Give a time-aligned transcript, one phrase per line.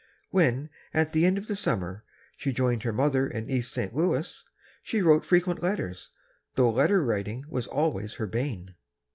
[0.31, 2.03] When, at the end of the summer,
[2.35, 3.93] she joined her mother in East St.
[3.95, 4.43] Louis,
[4.81, 6.09] she wrote frequent letters,
[6.55, 8.73] though letter writing was always her bane.